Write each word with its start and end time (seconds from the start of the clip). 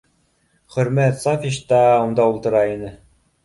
Хөрмәт 0.75 1.21
Сафич 1.25 1.61
та 1.69 1.85
унда 2.09 2.29
ултыра 2.33 2.67
ине 2.75 2.95